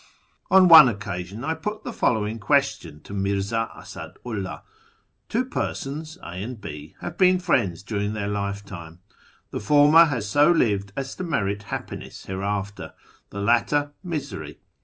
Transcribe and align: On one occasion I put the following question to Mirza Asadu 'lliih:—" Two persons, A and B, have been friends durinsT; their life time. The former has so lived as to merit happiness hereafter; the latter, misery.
On 0.49 0.67
one 0.67 0.89
occasion 0.89 1.43
I 1.43 1.53
put 1.53 1.83
the 1.83 1.93
following 1.93 2.39
question 2.39 3.01
to 3.01 3.13
Mirza 3.13 3.69
Asadu 3.77 4.15
'lliih:—" 4.25 4.63
Two 5.29 5.45
persons, 5.45 6.17
A 6.23 6.41
and 6.41 6.59
B, 6.59 6.95
have 7.01 7.19
been 7.19 7.37
friends 7.39 7.83
durinsT; 7.83 8.13
their 8.15 8.27
life 8.27 8.65
time. 8.65 9.01
The 9.51 9.59
former 9.59 10.05
has 10.05 10.27
so 10.27 10.49
lived 10.49 10.91
as 10.97 11.13
to 11.17 11.23
merit 11.23 11.61
happiness 11.69 12.25
hereafter; 12.25 12.93
the 13.29 13.41
latter, 13.41 13.91
misery. 14.03 14.57